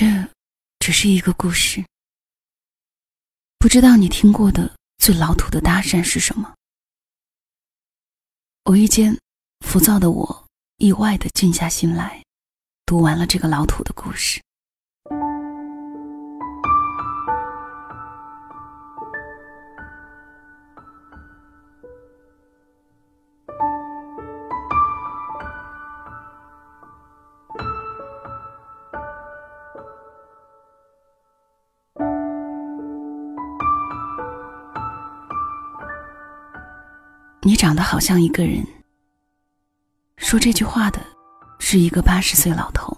[0.00, 0.06] 这
[0.78, 1.84] 只是一个故事。
[3.58, 6.54] 不知道你听过的最老土的搭讪是什么？
[8.64, 9.14] 无意间，
[9.66, 10.46] 浮躁的我
[10.78, 12.24] 意外的静下心来，
[12.86, 14.42] 读完了这个老土的故事。
[37.60, 38.66] 长得好像一个人。
[40.16, 40.98] 说这句话的，
[41.58, 42.96] 是一个八十岁老头。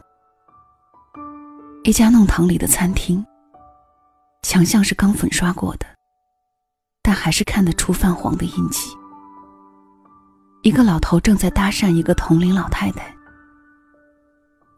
[1.82, 3.26] 一家弄堂里的餐厅，
[4.44, 5.86] 墙像是刚粉刷过的，
[7.02, 8.96] 但还是看得出泛黄的印记。
[10.62, 13.12] 一个老头正在搭讪一个同龄老太太。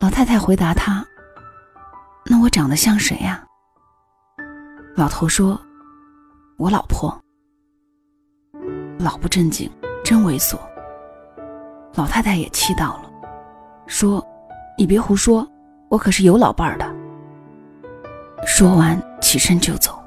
[0.01, 1.07] 老太太回答他
[2.25, 3.45] ：“那我长得像谁呀？”
[4.97, 5.61] 老头说
[6.57, 7.15] ：“我老婆。”
[8.99, 9.71] 老不正经，
[10.05, 10.59] 真猥琐。
[11.95, 13.11] 老太太也气到了，
[13.87, 14.25] 说
[14.79, 15.47] ：“你别胡说，
[15.89, 16.95] 我可是有老伴儿的。”
[18.47, 19.99] 说完起身就走。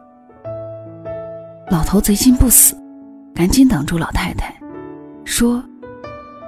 [1.70, 2.76] 老头贼心不死，
[3.36, 4.54] 赶紧挡住老太太，
[5.26, 5.64] 说：“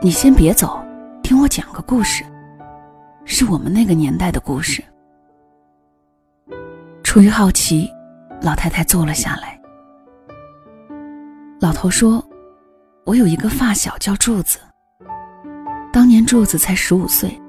[0.02, 0.82] 你先别走，
[1.22, 2.24] 听我讲个故事，
[3.26, 4.84] 是我们那个年代的故事。”
[7.04, 7.90] 出于好奇，
[8.42, 9.60] 老太太坐了下来。
[11.60, 12.24] 老头说。
[13.10, 14.60] 我有一个发小叫柱子。
[15.92, 17.42] 当年柱子才十五岁。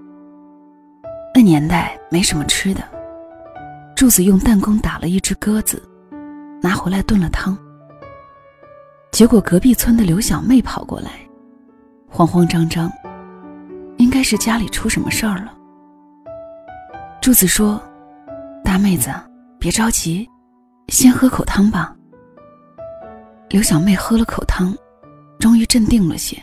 [1.34, 2.82] 那年代没什么吃的，
[3.94, 5.86] 柱子用弹弓打了一只鸽子，
[6.62, 7.54] 拿回来炖了汤。
[9.12, 11.10] 结果隔壁村的刘小妹跑过来，
[12.08, 12.90] 慌慌张张，
[13.98, 15.52] 应该是家里出什么事儿了。
[17.20, 17.78] 柱子说
[18.64, 19.10] ：“大妹子，
[19.58, 20.26] 别着急，
[20.88, 21.94] 先喝口汤吧。”
[23.50, 24.74] 刘小妹喝了口汤。
[25.40, 26.40] 终于镇定了些。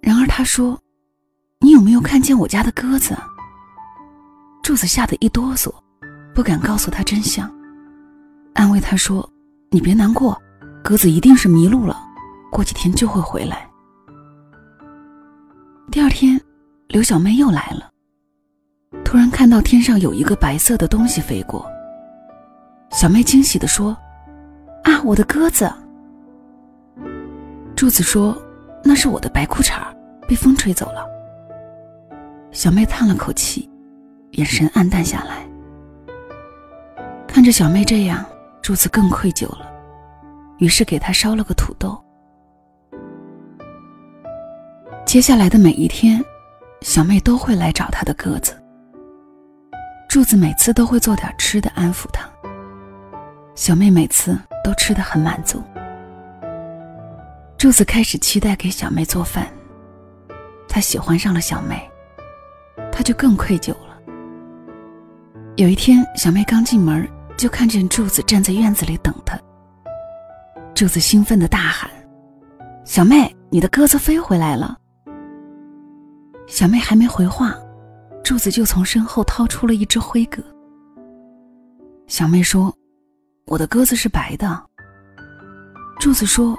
[0.00, 0.78] 然而他说
[1.60, 3.14] ：“你有没有看见我家的鸽子？”
[4.62, 5.70] 柱子吓得一哆嗦，
[6.32, 7.52] 不敢告诉他真相。
[8.54, 9.28] 安慰他说
[9.70, 10.40] ：“你别难过，
[10.82, 12.00] 鸽子一定是迷路了，
[12.50, 13.68] 过几天就会回来。”
[15.90, 16.40] 第二天，
[16.88, 17.90] 刘小妹又来了，
[19.04, 21.68] 突然看到天上有一个白色的东西飞过。
[22.90, 23.96] 小妹惊喜地说
[24.84, 25.70] ：“啊，我的鸽子！”
[27.84, 28.34] 柱子说
[28.82, 29.94] ：“那是我的白裤衩，
[30.26, 31.06] 被风吹走了。”
[32.50, 33.68] 小妹叹了口气，
[34.30, 35.46] 眼神黯淡下来。
[37.28, 38.24] 看着小妹这样，
[38.62, 39.70] 柱子更愧疚了，
[40.56, 42.02] 于是给她烧了个土豆。
[45.04, 46.24] 接下来的每一天，
[46.80, 48.58] 小妹都会来找她的鸽子。
[50.08, 52.26] 柱子每次都会做点吃的安抚她。
[53.54, 54.34] 小妹每次
[54.64, 55.62] 都吃得很满足。
[57.56, 59.48] 柱子开始期待给小妹做饭，
[60.68, 61.90] 他喜欢上了小妹，
[62.92, 63.98] 他就更愧疚了。
[65.56, 69.40] 有一天，小妹刚进门，就看见柱子站在院子里等她。
[70.74, 71.90] 柱子兴奋的大喊
[72.84, 74.76] ：“小妹，你的鸽子飞回来了！”
[76.46, 77.54] 小妹还没回话，
[78.22, 80.42] 柱子就从身后掏出了一只灰鸽。
[82.08, 82.74] 小妹说
[83.46, 84.62] ：“我的鸽子是白的。”
[85.98, 86.54] 柱子说。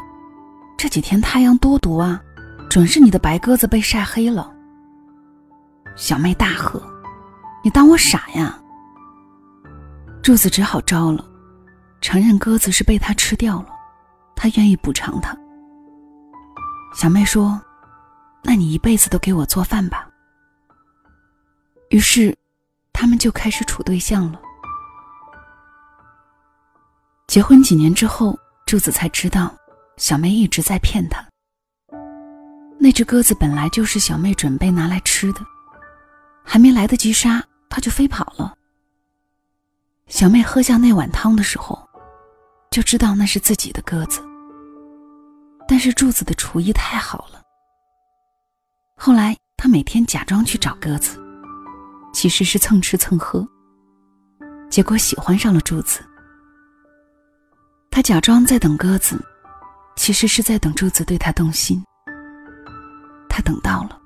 [0.77, 2.21] 这几天太阳多毒啊，
[2.69, 4.53] 准是你的白鸽子被晒黑了。
[5.95, 6.81] 小妹大喝
[7.63, 8.59] ：“你当我傻呀？”
[10.21, 11.25] 柱子只好招了，
[12.01, 13.67] 承认鸽子是被他吃掉了，
[14.35, 15.35] 他愿意补偿他。
[16.93, 17.59] 小妹说
[18.43, 20.07] ：“那你一辈子都给我做饭吧。”
[21.89, 22.35] 于是，
[22.91, 24.39] 他们就开始处对象了。
[27.27, 29.55] 结婚几年之后，柱子才知道。
[29.97, 31.23] 小妹一直在骗他。
[32.77, 35.39] 那只鸽子本来就是小妹准备拿来吃的，
[36.43, 38.53] 还没来得及杀，它就飞跑了。
[40.07, 41.79] 小妹喝下那碗汤的时候，
[42.69, 44.21] 就知道那是自己的鸽子。
[45.67, 47.41] 但是柱子的厨艺太好了。
[48.97, 51.17] 后来他每天假装去找鸽子，
[52.13, 53.47] 其实是蹭吃蹭喝。
[54.69, 56.05] 结果喜欢上了柱子。
[57.89, 59.19] 他假装在等鸽子。
[59.95, 61.83] 其实是在等柱子对他动心，
[63.27, 63.99] 他等到了。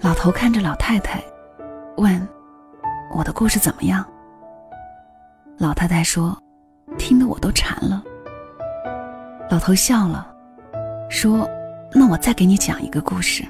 [0.00, 1.22] 老头看着老太太，
[1.96, 2.26] 问
[3.14, 4.04] ：“我的故事怎么样？”
[5.58, 6.36] 老太太说
[6.98, 8.02] ：“听得我都馋了。”
[9.50, 10.34] 老头笑了，
[11.10, 11.48] 说
[11.94, 13.44] ：“那我再给你讲一个故事。”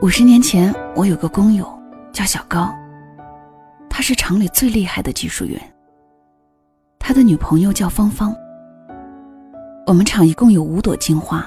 [0.00, 1.66] 五十年前，我有个工友
[2.12, 2.74] 叫小高，
[3.90, 5.60] 他是厂里最厉害的技术员。
[7.10, 8.32] 他的女朋友叫芳芳。
[9.84, 11.44] 我们厂一共有五朵金花，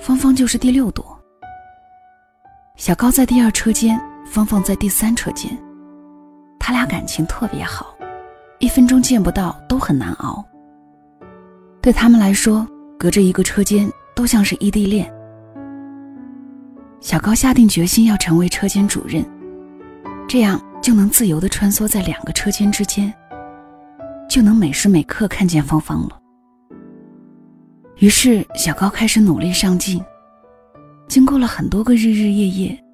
[0.00, 1.16] 芳芳就是第六朵。
[2.74, 5.56] 小高在第二车间，芳芳在第三车间，
[6.58, 7.94] 他俩感情特别好，
[8.58, 10.44] 一分钟见不到都很难熬。
[11.80, 12.66] 对他们来说，
[12.98, 15.08] 隔着一个车间都像是异地恋。
[16.98, 19.24] 小高下定决心要成为车间主任，
[20.26, 23.14] 这样就能自由地穿梭在两个车间之间，
[24.34, 26.20] 就能每时每刻看见芳芳了。
[27.98, 30.02] 于是，小高开始努力上进。
[31.06, 32.84] 经过了很多个日日夜夜，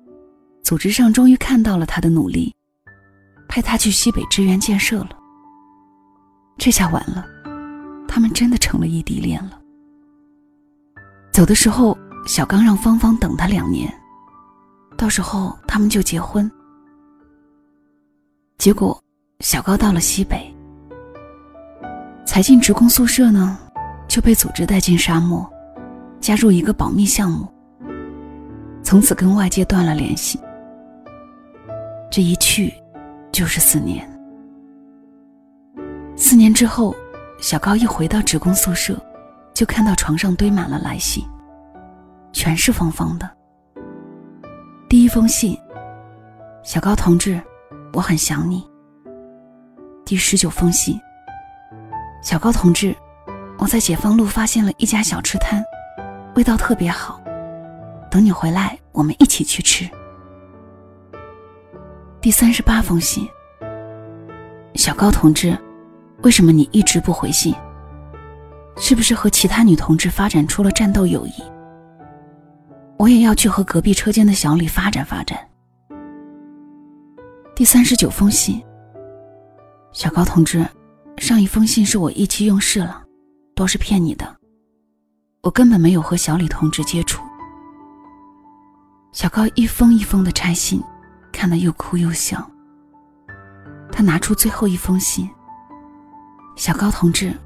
[0.63, 2.55] 组织上终于看到了他的努力，
[3.49, 5.17] 派他去西北支援建设了。
[6.59, 7.25] 这下完了，
[8.07, 9.59] 他们真的成了异地恋了。
[11.33, 11.97] 走的时候，
[12.27, 13.91] 小刚让芳芳等他两年，
[14.95, 16.53] 到时候他们就结婚。
[18.59, 19.03] 结果，
[19.39, 20.55] 小高到了西北，
[22.31, 23.59] 才进职工宿舍呢。
[24.07, 25.49] 就被组织带进沙漠，
[26.21, 27.49] 加入一个保密项目。
[28.85, 30.39] 从此跟外界断了联系。
[32.09, 32.73] 这一去，
[33.33, 34.09] 就是四年。
[36.17, 36.95] 四年之后，
[37.41, 38.97] 小高一回到职工宿舍，
[39.53, 41.25] 就看到床上堆满了来信，
[42.33, 43.29] 全是芳芳的。
[44.89, 45.59] 第一封信：
[46.63, 47.41] 小高同志，
[47.93, 48.65] 我很想你。
[50.05, 50.97] 第十九封信：
[52.23, 52.95] 小高同志。
[53.59, 55.63] 我在解放路发现了一家小吃摊，
[56.35, 57.21] 味道特别好。
[58.11, 59.89] 等你回来，我们一起去吃。
[62.23, 63.29] 第三十八封信，
[64.75, 65.57] 小高同志，
[66.23, 67.55] 为什么你一直不回信？
[68.79, 71.43] 是不是和其他女同志发展出了战斗友谊？
[72.97, 75.39] 我也要去和隔壁车间的小李发展发展。
[77.55, 78.63] 第三十九封信，
[79.93, 80.67] 小高同志，
[81.21, 83.05] 上一封信是我意气用事了。
[83.55, 84.37] 都是骗你的，
[85.43, 87.23] 我根本没有和小李同志接触。
[89.13, 90.83] 小高一封一封的拆信，
[91.31, 92.51] 看得又哭又笑。
[93.93, 95.29] 他拿出最后一封信
[96.57, 97.39] ：“小高同志，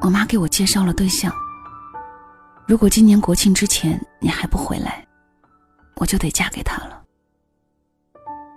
[0.00, 1.30] 我妈给我介绍了对象。
[2.66, 5.06] 如果今年国庆之前你还不回来，
[5.96, 7.02] 我就得嫁给他了。”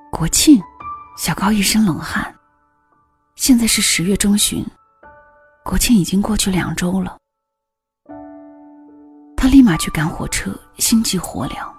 [0.10, 0.62] 国庆，
[1.18, 2.34] 小高一身冷汗。
[3.36, 4.66] 现在是十月中旬。
[5.64, 7.18] 国庆已经过去两周了，
[9.38, 11.72] 他立马去赶火车，心急火燎，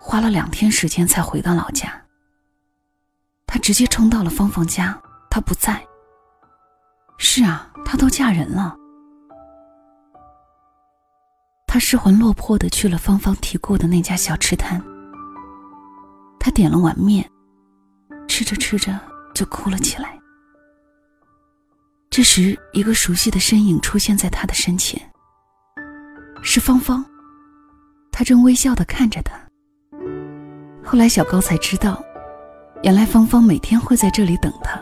[0.00, 1.90] 花了两天时间才回到老家。
[3.46, 5.00] 他直接冲到了芳芳家，
[5.30, 5.80] 她不在。
[7.18, 8.76] 是啊，她都嫁人了。
[11.66, 14.82] 他失魂落魄的去了芳芳提过的那家小吃摊，
[16.38, 17.28] 他点了碗面，
[18.28, 18.98] 吃着吃着
[19.34, 20.18] 就哭了起来。
[22.16, 25.02] 这时，一个熟悉的身影出现在他的身前。
[26.42, 27.04] 是芳芳，
[28.12, 29.32] 他正微笑的看着他。
[30.84, 32.00] 后来，小高才知道，
[32.84, 34.80] 原来芳芳每天会在这里等他。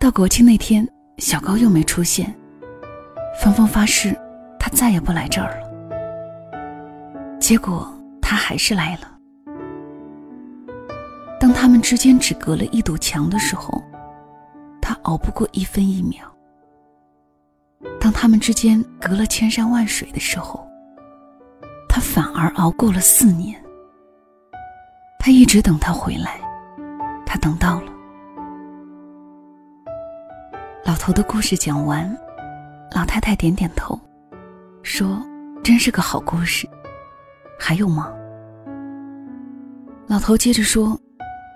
[0.00, 0.84] 到国庆那天，
[1.18, 2.34] 小高又没出现，
[3.40, 4.12] 芳芳发誓，
[4.58, 7.38] 他再也不来这儿了。
[7.38, 9.08] 结果，他还是来了。
[11.38, 13.80] 当他们之间只隔了一堵墙的时候。
[15.04, 16.30] 熬不过一分一秒。
[18.00, 20.66] 当他们之间隔了千山万水的时候，
[21.88, 23.58] 他反而熬过了四年。
[25.18, 26.38] 他一直等他回来，
[27.24, 27.92] 他等到了。
[30.84, 32.14] 老头的故事讲完，
[32.94, 33.98] 老太太点点头，
[34.82, 35.22] 说
[35.64, 36.68] ：“真是个好故事。”
[37.58, 38.12] 还有吗？
[40.06, 40.98] 老头接着说：“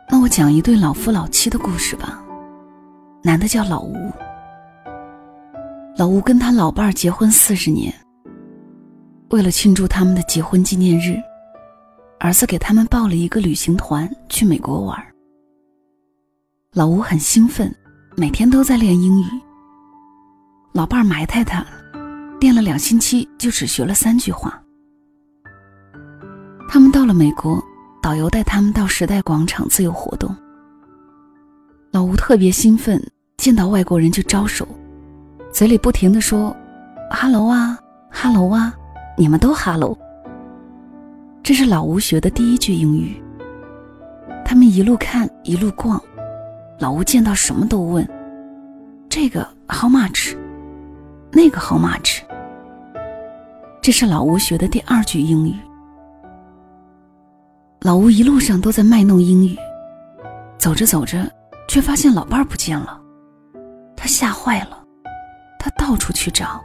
[0.08, 2.22] 那我讲一对老夫老妻的故事吧。”
[3.22, 4.10] 男的叫老吴，
[5.96, 7.92] 老吴跟他老伴儿结婚四十年。
[9.30, 11.20] 为了庆祝他们的结婚纪念日，
[12.20, 14.96] 儿子给他们报了一个旅行团去美国玩。
[16.72, 17.74] 老吴很兴奋，
[18.16, 19.26] 每天都在练英语。
[20.72, 21.66] 老伴儿埋汰他，
[22.40, 24.62] 练了两星期就只学了三句话。
[26.68, 27.60] 他们到了美国，
[28.00, 30.34] 导游带他们到时代广场自由活动。
[31.98, 33.02] 老吴特别兴奋，
[33.38, 34.64] 见到外国人就招手，
[35.50, 36.56] 嘴里不停的说
[37.10, 37.76] ：“哈喽啊，
[38.08, 38.72] 哈喽啊，
[39.16, 39.98] 你们都哈喽。”
[41.42, 43.20] 这是老吴学的第一句英语。
[44.44, 46.00] 他们一路看一路逛，
[46.78, 48.08] 老吴见到什么都问
[49.10, 50.36] ：“这个 how much？
[51.32, 52.20] 那个 how much？”
[53.82, 55.56] 这是老吴学的第二句英语。
[57.80, 59.56] 老吴一路上都在卖弄英语，
[60.58, 61.28] 走着走着，
[61.68, 62.98] 却发现老伴儿不见了，
[63.94, 64.82] 他吓坏了，
[65.60, 66.60] 他到处去找，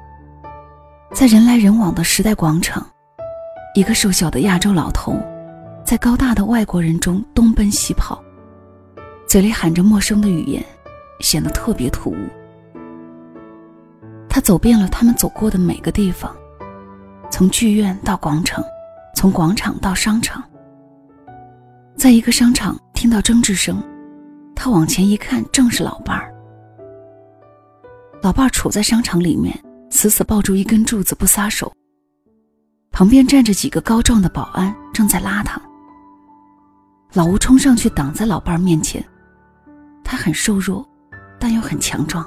[1.14, 2.88] 在人来人往的时代广场，
[3.76, 5.20] 一个瘦小的亚洲老头，
[5.84, 8.24] 在高大的外国人中东奔西跑，
[9.28, 10.64] 嘴里喊着陌生的语言，
[11.20, 12.18] 显得特别突兀。
[14.30, 16.34] 他走遍了他们走过的每个地方，
[17.30, 18.64] 从剧院到广场，
[19.14, 20.42] 从广场到商场。
[21.96, 23.84] 在一个商场听到争执声，
[24.64, 26.34] 他往前一看，正是老伴儿。
[28.22, 29.54] 老伴儿杵在商场里面，
[29.90, 31.70] 死死抱住一根柱子不撒手。
[32.90, 35.62] 旁边站着几个高壮的保安，正在拉他。
[37.12, 39.04] 老吴冲上去挡在老伴儿面前，
[40.02, 40.88] 他很瘦弱，
[41.38, 42.26] 但又很强壮。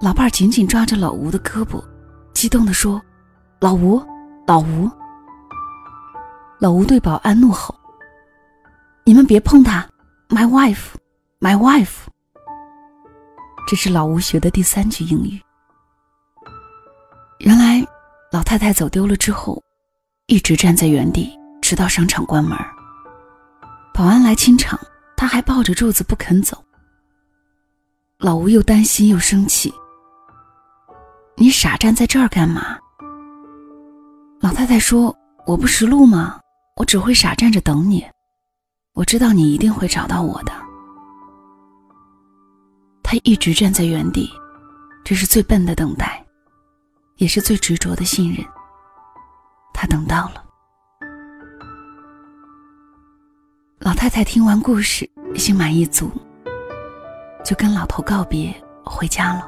[0.00, 1.80] 老伴儿紧紧抓着老吴的胳膊，
[2.34, 3.00] 激动地说
[3.62, 4.02] ：“老吴，
[4.48, 4.90] 老吴！”
[6.58, 7.72] 老吴对保安怒吼。
[9.04, 9.86] 你们别碰她
[10.28, 12.06] ，My wife，My wife。
[13.66, 15.40] 这是老吴学的第三句英语。
[17.40, 17.84] 原来，
[18.32, 19.62] 老太太走丢了之后，
[20.26, 22.56] 一直站在原地，直到商场关门。
[23.92, 24.78] 保安来清场，
[25.16, 26.62] 他还抱着柱子不肯走。
[28.18, 29.72] 老吴又担心又生气
[31.36, 32.78] ：“你傻站在这儿干嘛？”
[34.40, 35.14] 老太太说
[35.46, 36.40] ：“我不识路吗？
[36.76, 38.06] 我只会傻站着等你。”
[38.96, 40.52] 我知道你一定会找到我的。
[43.02, 44.26] 他一直站在原地，
[45.04, 46.24] 这是最笨的等待，
[47.16, 48.42] 也是最执着的信任。
[49.74, 50.42] 他等到了。
[53.80, 56.10] 老太太听完故事，心满意足，
[57.44, 58.50] 就跟老头告别，
[58.82, 59.46] 回家了。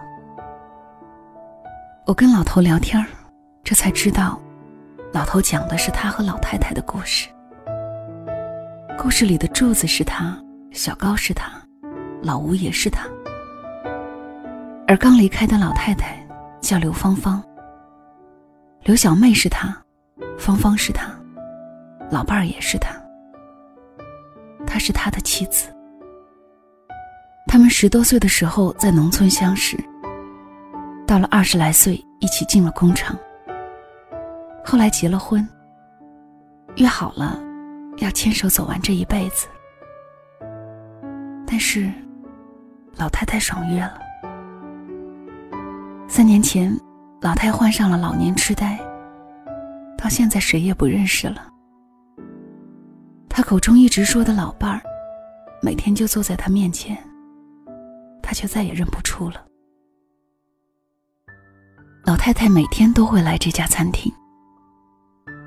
[2.07, 3.03] 我跟老头聊天
[3.65, 4.39] 这才知道，
[5.11, 7.31] 老头讲的是他和老太太的故事。
[9.01, 10.37] 故事里的柱子是他，
[10.73, 11.53] 小高是他，
[12.21, 13.07] 老吴也是他。
[14.89, 16.19] 而刚离开的老太太
[16.61, 17.41] 叫刘芳芳。
[18.83, 19.73] 刘小妹是他，
[20.37, 21.09] 芳芳是他，
[22.11, 22.91] 老伴儿也是他。
[24.67, 25.73] 她是他的妻子。
[27.47, 29.79] 他们十多岁的时候在农村相识，
[31.07, 33.17] 到了二十来岁一起进了工厂。
[34.65, 35.49] 后来结了婚，
[36.75, 37.45] 约好了。
[38.01, 39.47] 要牵手走完这一辈子，
[41.47, 41.93] 但是
[42.97, 44.01] 老太太爽约了。
[46.09, 46.75] 三年前，
[47.21, 48.79] 老太患上了老年痴呆，
[49.97, 51.49] 到现在谁也不认识了。
[53.29, 54.81] 他口中一直说的老伴儿，
[55.61, 56.97] 每天就坐在他面前，
[58.23, 59.45] 他却再也认不出了。
[62.05, 64.13] 老太太每天都会来这家餐厅，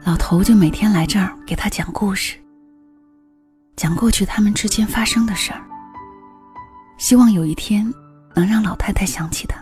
[0.05, 2.40] 老头就每天来这儿给他讲故事。
[3.75, 5.62] 讲过去他们之间发生的事儿，
[6.98, 7.92] 希望有一天
[8.36, 9.60] 能让老太太想起他。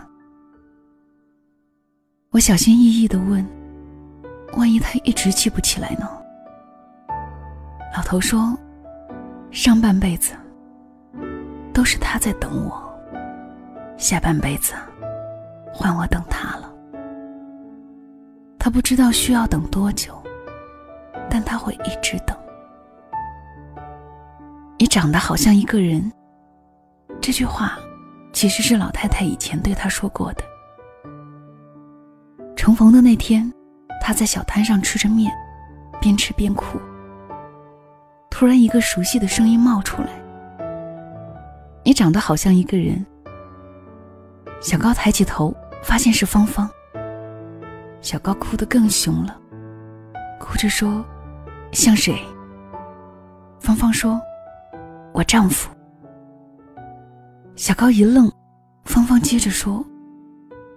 [2.30, 3.44] 我小心翼翼的问
[4.56, 6.08] ：“万一他一直记不起来呢？”
[7.96, 8.56] 老头说
[9.50, 10.34] ：“上半辈子
[11.72, 12.80] 都是他在等我，
[13.96, 14.74] 下半辈子
[15.72, 16.72] 换我等他了。
[18.58, 20.22] 他不知道需要等多久，
[21.30, 22.36] 但他会一直等。”
[24.90, 26.12] 长得好像一个人。
[27.20, 27.78] 这句话，
[28.32, 30.42] 其实是老太太以前对他说过的。
[32.56, 33.50] 重逢的那天，
[34.00, 35.32] 他在小摊上吃着面，
[36.00, 36.76] 边吃边哭。
[38.30, 40.08] 突然，一个熟悉的声音冒出来
[41.86, 43.06] ：“你长得好像一个人。”
[44.60, 45.54] 小高抬起头，
[45.84, 46.68] 发现是芳芳。
[48.00, 49.38] 小高哭得更凶了，
[50.40, 51.04] 哭着说
[51.70, 52.20] ：“像谁？”
[53.60, 54.20] 芳芳说。
[55.20, 55.70] 我丈夫。
[57.54, 58.32] 小高一愣，
[58.86, 59.84] 芳芳接着说：“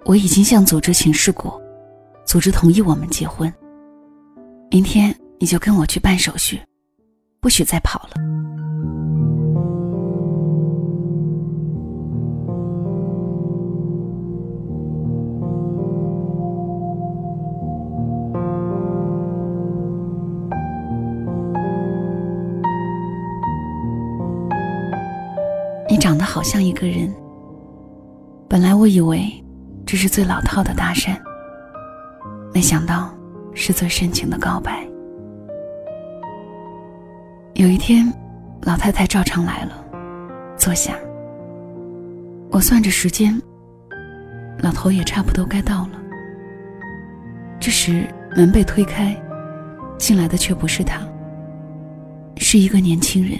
[0.04, 1.62] 我已经向组织请示过，
[2.26, 3.52] 组织同意我们结婚。
[4.70, 6.62] 明天你就跟我去办手续，
[7.40, 8.16] 不许再跑了。”
[26.24, 27.14] 得好像一个人。
[28.48, 29.30] 本来我以为
[29.86, 31.18] 这是最老套的搭讪，
[32.54, 33.14] 没想到
[33.54, 34.88] 是最深情的告白。
[37.56, 38.12] 有一天，
[38.62, 39.86] 老太太照常来了，
[40.56, 40.96] 坐下。
[42.52, 43.38] 我算着时间，
[44.60, 46.00] 老头也差不多该到了。
[47.60, 49.14] 这时门被推开，
[49.98, 51.02] 进来的却不是他，
[52.38, 53.38] 是一个年轻人，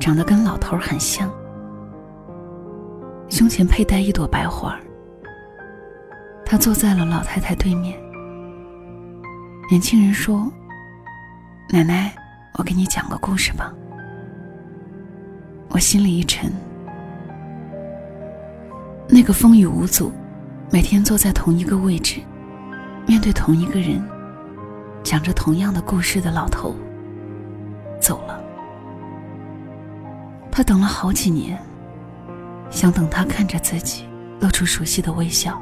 [0.00, 1.30] 长得跟老头很像，
[3.28, 4.78] 胸前佩戴一朵白花。
[6.44, 7.98] 他坐在了老太太对面。
[9.68, 10.50] 年轻人说
[11.70, 12.14] ：“奶奶，
[12.54, 13.74] 我给你讲个故事吧。”
[15.70, 16.52] 我心里一沉。
[19.08, 20.12] 那个风雨无阻，
[20.70, 22.20] 每天坐在同一个位置，
[23.06, 24.00] 面对同一个人，
[25.02, 26.74] 讲着同样的故事的老头，
[28.00, 28.40] 走了。
[30.50, 31.60] 他等了好几年，
[32.70, 34.04] 想等他看着自己，
[34.40, 35.60] 露出熟悉的微笑。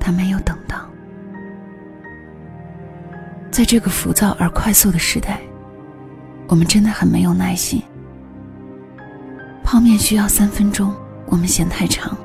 [0.00, 0.88] 他没有等到。
[3.50, 5.40] 在这个浮躁而快速的时代，
[6.48, 7.82] 我们真的很没有耐心。
[9.62, 10.94] 泡面需要三分钟，
[11.26, 12.16] 我们嫌太长；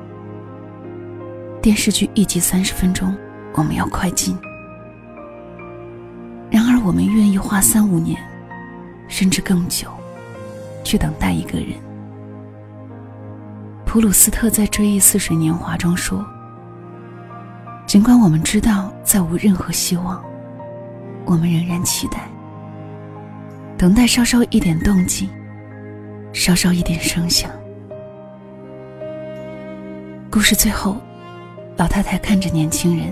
[1.62, 3.16] 电视剧一集三十分钟，
[3.54, 4.36] 我们要快进。
[6.50, 8.18] 然而，我们愿意花三五年，
[9.06, 9.88] 甚至更久，
[10.82, 11.87] 去等待一个人。
[13.88, 16.22] 普鲁斯特在《追忆似水年华》中说
[17.88, 20.22] ：“尽管我们知道再无任何希望。”
[21.24, 22.28] 我们仍然期待，
[23.78, 25.30] 等待稍稍一点动静，
[26.34, 27.50] 稍稍一点声响。
[30.30, 30.98] 故事最后，
[31.78, 33.10] 老太太看着年轻人，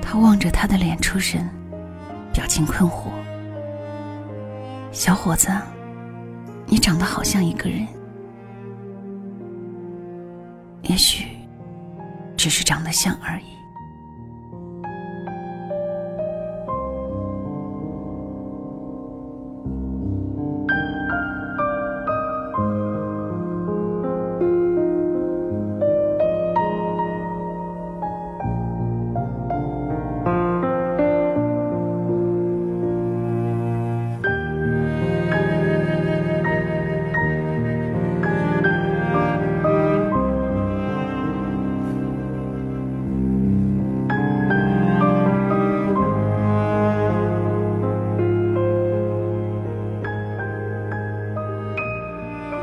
[0.00, 1.46] 她望着他的脸出神，
[2.32, 3.10] 表情困惑。
[4.90, 5.50] 小伙子，
[6.64, 7.86] 你长得好像一个人，
[10.98, 11.38] 许
[12.36, 13.57] 只是长得像而已。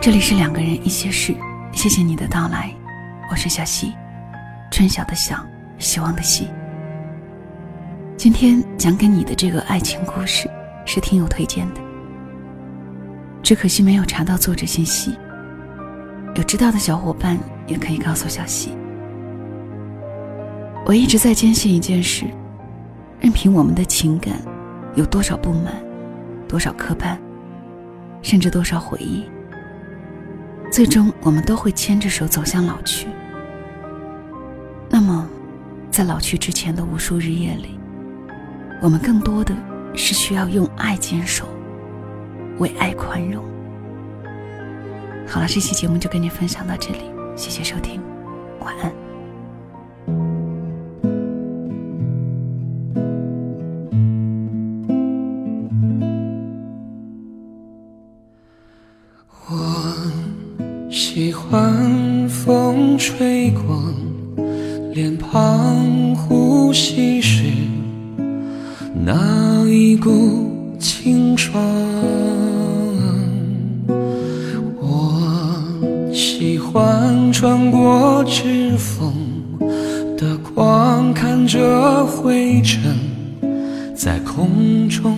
[0.06, 1.36] 这里是两个人一些事，
[1.72, 2.72] 谢谢你的到来，
[3.32, 3.92] 我是小溪，
[4.70, 5.44] 春晓的晓，
[5.80, 6.48] 希望的希。
[8.16, 10.48] 今天讲给你的这个爱情故事
[10.86, 11.82] 是听友推荐的，
[13.42, 15.18] 只可惜没有查到作者信息，
[16.36, 18.78] 有知道的小伙伴也可以告诉小溪。
[20.86, 22.28] 我一直在坚信一件事，
[23.20, 24.36] 任凭我们的情感
[24.94, 25.74] 有多少不满，
[26.48, 27.18] 多少磕绊，
[28.22, 29.26] 甚至多少回忆。
[30.76, 33.08] 最终，我们都会牵着手走向老去。
[34.90, 35.26] 那么，
[35.90, 37.80] 在老去之前的无数日夜里，
[38.82, 39.56] 我们更多的
[39.94, 41.48] 是需要用爱坚守，
[42.58, 43.42] 为爱宽容。
[45.26, 48.02] 好了，这期节目就跟你分享到这里，谢谢收听，
[48.60, 49.05] 晚安。
[63.18, 63.82] 吹过
[64.94, 67.44] 脸庞，呼吸时
[69.06, 71.64] 那一股清爽。
[74.82, 75.64] 我
[76.14, 79.14] 喜欢穿过指缝
[80.18, 82.82] 的光，看着灰尘
[83.96, 85.16] 在空中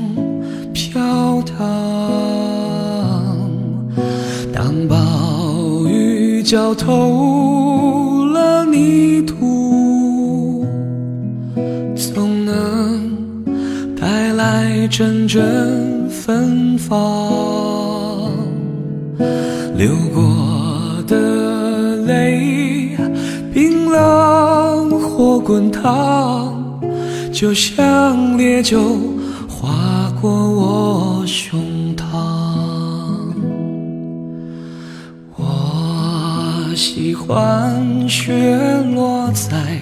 [0.72, 1.56] 飘荡。
[4.54, 6.28] 当暴雨。
[6.44, 7.47] 浇透
[14.88, 18.32] 阵阵芬芳。
[19.76, 20.24] 流过
[21.08, 22.98] 的泪，
[23.54, 26.54] 冰冷或滚烫，
[27.32, 28.98] 就像烈酒
[29.48, 31.60] 划过我胸
[31.96, 32.04] 膛。
[35.36, 38.58] 我喜欢雪
[38.96, 39.80] 落在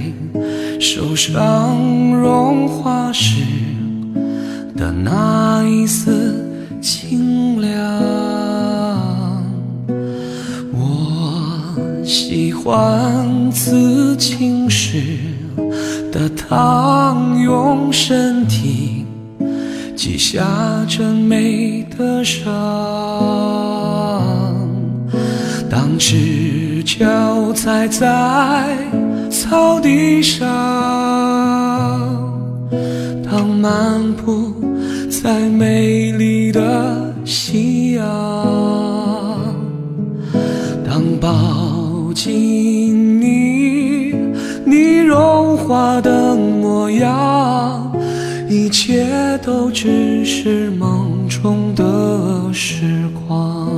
[0.80, 1.78] 手上
[2.12, 3.41] 融化时
[4.76, 6.44] 的那一丝
[6.82, 7.72] 清凉。
[10.74, 15.02] 我喜欢刺青时
[16.12, 19.06] 的烫，用身体
[19.96, 20.46] 记下
[20.88, 22.46] 真美的伤。
[25.70, 28.78] 当赤脚踩在
[29.30, 30.46] 草地上，
[33.24, 34.54] 当漫步
[35.58, 38.04] 美丽的夕阳。
[40.86, 44.13] 当抱紧你，
[44.65, 47.91] 你融化的模样，
[48.50, 49.08] 一切
[49.41, 53.72] 都只是梦中的时光。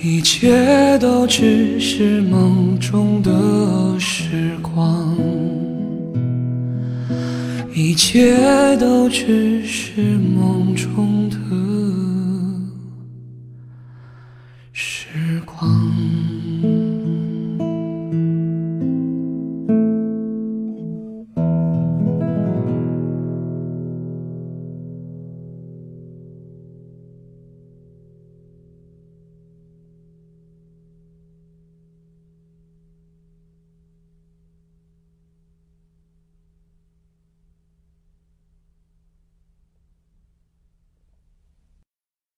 [0.00, 3.13] 一切都只是梦中
[8.14, 11.73] 一切都只是梦中的。